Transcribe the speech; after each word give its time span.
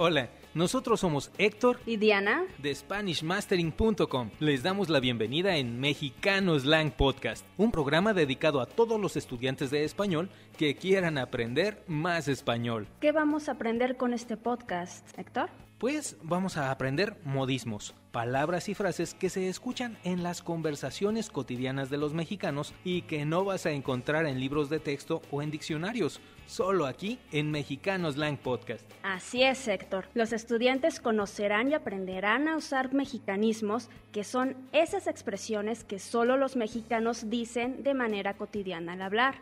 Hola, 0.00 0.28
nosotros 0.54 1.00
somos 1.00 1.32
Héctor 1.38 1.80
¿Y 1.84 1.96
Diana? 1.96 2.44
de 2.58 2.72
SpanishMastering.com. 2.72 4.30
Les 4.38 4.62
damos 4.62 4.88
la 4.88 5.00
bienvenida 5.00 5.56
en 5.56 5.80
Mexicano 5.80 6.56
Slang 6.56 6.92
Podcast, 6.92 7.44
un 7.56 7.72
programa 7.72 8.14
dedicado 8.14 8.60
a 8.60 8.66
todos 8.66 9.00
los 9.00 9.16
estudiantes 9.16 9.72
de 9.72 9.82
español 9.82 10.30
que 10.56 10.76
quieran 10.76 11.18
aprender 11.18 11.82
más 11.88 12.28
español. 12.28 12.86
¿Qué 13.00 13.10
vamos 13.10 13.48
a 13.48 13.52
aprender 13.52 13.96
con 13.96 14.14
este 14.14 14.36
podcast, 14.36 15.18
Héctor? 15.18 15.50
Pues 15.78 16.16
vamos 16.24 16.56
a 16.56 16.72
aprender 16.72 17.16
modismos, 17.24 17.94
palabras 18.10 18.68
y 18.68 18.74
frases 18.74 19.14
que 19.14 19.30
se 19.30 19.48
escuchan 19.48 19.96
en 20.02 20.24
las 20.24 20.42
conversaciones 20.42 21.30
cotidianas 21.30 21.88
de 21.88 21.98
los 21.98 22.14
mexicanos 22.14 22.74
y 22.82 23.02
que 23.02 23.24
no 23.24 23.44
vas 23.44 23.64
a 23.64 23.70
encontrar 23.70 24.26
en 24.26 24.40
libros 24.40 24.70
de 24.70 24.80
texto 24.80 25.22
o 25.30 25.40
en 25.40 25.52
diccionarios, 25.52 26.20
solo 26.48 26.84
aquí 26.84 27.20
en 27.30 27.52
Mexicano 27.52 28.10
Slang 28.10 28.38
Podcast. 28.38 28.90
Así 29.04 29.44
es, 29.44 29.68
Héctor. 29.68 30.06
Los 30.14 30.32
estudiantes 30.32 30.98
conocerán 30.98 31.70
y 31.70 31.74
aprenderán 31.74 32.48
a 32.48 32.56
usar 32.56 32.92
mexicanismos, 32.92 33.88
que 34.10 34.24
son 34.24 34.56
esas 34.72 35.06
expresiones 35.06 35.84
que 35.84 36.00
solo 36.00 36.36
los 36.36 36.56
mexicanos 36.56 37.30
dicen 37.30 37.84
de 37.84 37.94
manera 37.94 38.34
cotidiana 38.34 38.94
al 38.94 39.02
hablar. 39.02 39.36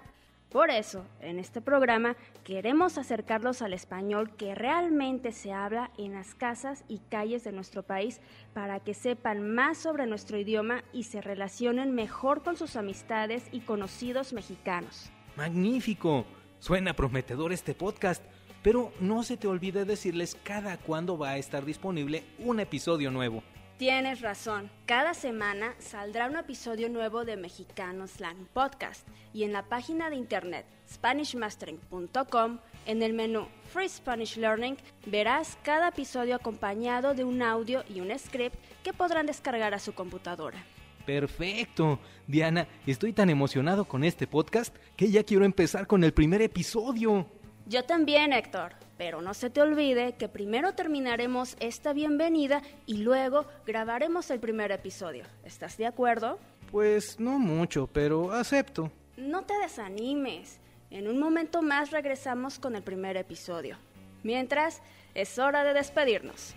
Por 0.50 0.70
eso, 0.70 1.04
en 1.20 1.38
este 1.38 1.60
programa 1.60 2.16
queremos 2.44 2.98
acercarlos 2.98 3.62
al 3.62 3.72
español 3.72 4.30
que 4.36 4.54
realmente 4.54 5.32
se 5.32 5.52
habla 5.52 5.90
en 5.98 6.12
las 6.12 6.34
casas 6.34 6.84
y 6.88 7.00
calles 7.10 7.42
de 7.42 7.52
nuestro 7.52 7.82
país 7.82 8.20
para 8.54 8.78
que 8.80 8.94
sepan 8.94 9.54
más 9.54 9.76
sobre 9.76 10.06
nuestro 10.06 10.38
idioma 10.38 10.84
y 10.92 11.02
se 11.02 11.20
relacionen 11.20 11.94
mejor 11.94 12.42
con 12.44 12.56
sus 12.56 12.76
amistades 12.76 13.44
y 13.50 13.60
conocidos 13.60 14.32
mexicanos. 14.32 15.10
¡Magnífico! 15.36 16.24
Suena 16.60 16.94
prometedor 16.94 17.52
este 17.52 17.74
podcast, 17.74 18.24
pero 18.62 18.92
no 19.00 19.24
se 19.24 19.36
te 19.36 19.48
olvide 19.48 19.84
decirles 19.84 20.38
cada 20.42 20.78
cuándo 20.78 21.18
va 21.18 21.30
a 21.30 21.38
estar 21.38 21.64
disponible 21.64 22.24
un 22.38 22.60
episodio 22.60 23.10
nuevo. 23.10 23.42
Tienes 23.78 24.22
razón. 24.22 24.70
Cada 24.86 25.12
semana 25.12 25.74
saldrá 25.78 26.28
un 26.28 26.36
episodio 26.36 26.88
nuevo 26.88 27.26
de 27.26 27.36
Mexicano 27.36 28.06
Slang 28.06 28.46
Podcast 28.54 29.06
y 29.34 29.44
en 29.44 29.52
la 29.52 29.64
página 29.64 30.08
de 30.08 30.16
internet 30.16 30.64
SpanishMastering.com, 30.90 32.58
en 32.86 33.02
el 33.02 33.12
menú 33.12 33.48
Free 33.74 33.90
Spanish 33.90 34.38
Learning, 34.38 34.78
verás 35.04 35.58
cada 35.62 35.88
episodio 35.88 36.36
acompañado 36.36 37.12
de 37.12 37.24
un 37.24 37.42
audio 37.42 37.84
y 37.86 38.00
un 38.00 38.18
script 38.18 38.56
que 38.82 38.94
podrán 38.94 39.26
descargar 39.26 39.74
a 39.74 39.78
su 39.78 39.92
computadora. 39.92 40.64
Perfecto. 41.04 41.98
Diana, 42.26 42.66
estoy 42.86 43.12
tan 43.12 43.28
emocionado 43.28 43.84
con 43.84 44.04
este 44.04 44.26
podcast 44.26 44.74
que 44.96 45.10
ya 45.10 45.22
quiero 45.22 45.44
empezar 45.44 45.86
con 45.86 46.02
el 46.02 46.14
primer 46.14 46.40
episodio. 46.40 47.26
Yo 47.66 47.84
también, 47.84 48.32
Héctor. 48.32 48.85
Pero 48.98 49.20
no 49.20 49.34
se 49.34 49.50
te 49.50 49.60
olvide 49.60 50.14
que 50.14 50.28
primero 50.28 50.72
terminaremos 50.72 51.56
esta 51.60 51.92
bienvenida 51.92 52.62
y 52.86 52.98
luego 52.98 53.46
grabaremos 53.66 54.30
el 54.30 54.40
primer 54.40 54.72
episodio. 54.72 55.24
¿Estás 55.44 55.76
de 55.76 55.86
acuerdo? 55.86 56.38
Pues 56.70 57.20
no 57.20 57.38
mucho, 57.38 57.86
pero 57.86 58.32
acepto. 58.32 58.90
No 59.16 59.42
te 59.44 59.54
desanimes. 59.58 60.60
En 60.90 61.08
un 61.08 61.18
momento 61.18 61.62
más 61.62 61.90
regresamos 61.90 62.58
con 62.58 62.74
el 62.74 62.82
primer 62.82 63.16
episodio. 63.16 63.76
Mientras, 64.22 64.82
es 65.14 65.38
hora 65.38 65.62
de 65.62 65.74
despedirnos. 65.74 66.54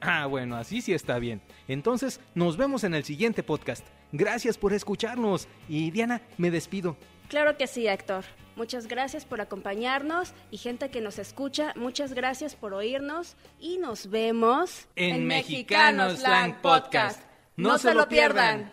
Ah, 0.00 0.26
bueno, 0.26 0.56
así 0.56 0.80
sí 0.80 0.92
está 0.92 1.18
bien. 1.18 1.40
Entonces, 1.68 2.20
nos 2.34 2.56
vemos 2.56 2.84
en 2.84 2.94
el 2.94 3.04
siguiente 3.04 3.42
podcast. 3.42 3.86
Gracias 4.12 4.58
por 4.58 4.72
escucharnos. 4.72 5.48
Y 5.68 5.90
Diana, 5.90 6.22
me 6.38 6.50
despido. 6.50 6.96
Claro 7.28 7.56
que 7.56 7.66
sí, 7.66 7.86
Héctor. 7.86 8.24
Muchas 8.56 8.86
gracias 8.86 9.24
por 9.24 9.40
acompañarnos 9.40 10.32
y 10.50 10.58
gente 10.58 10.90
que 10.90 11.00
nos 11.00 11.18
escucha, 11.18 11.72
muchas 11.76 12.12
gracias 12.12 12.54
por 12.54 12.74
oírnos 12.74 13.34
y 13.60 13.78
nos 13.78 14.10
vemos 14.10 14.88
En 14.94 15.26
Mexicano 15.26 16.10
Slang 16.10 16.60
Podcast. 16.60 17.22
No 17.56 17.78
se 17.78 17.94
lo 17.94 18.08
pierdan. 18.08 18.70